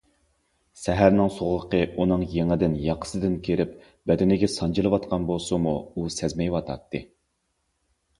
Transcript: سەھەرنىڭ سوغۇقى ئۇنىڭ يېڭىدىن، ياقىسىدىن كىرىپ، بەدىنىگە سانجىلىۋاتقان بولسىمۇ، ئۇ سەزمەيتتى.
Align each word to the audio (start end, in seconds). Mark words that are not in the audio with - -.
سەھەرنىڭ 0.83 1.27
سوغۇقى 1.33 1.81
ئۇنىڭ 1.97 2.23
يېڭىدىن، 2.31 2.77
ياقىسىدىن 2.85 3.35
كىرىپ، 3.47 3.75
بەدىنىگە 4.13 4.49
سانجىلىۋاتقان 4.55 5.29
بولسىمۇ، 5.29 5.75
ئۇ 5.93 6.07
سەزمەيتتى. 6.17 7.03